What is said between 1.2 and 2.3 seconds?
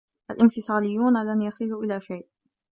لن يصلوا إلى شيئ.